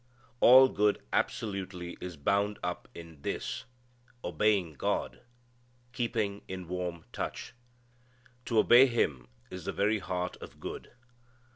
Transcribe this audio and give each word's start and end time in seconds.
All 0.39 0.67
good 0.67 0.99
absolutely 1.13 1.95
is 2.01 2.17
bound 2.17 2.57
up 2.63 2.87
in 2.95 3.21
this 3.21 3.65
obeying 4.23 4.73
God, 4.73 5.21
keeping 5.93 6.41
in 6.47 6.67
warm 6.67 7.05
touch. 7.13 7.53
To 8.45 8.57
obey 8.57 8.87
Him 8.87 9.27
is 9.51 9.65
the 9.65 9.71
very 9.73 9.99
heart 9.99 10.37
of 10.37 10.59
good. 10.59 10.91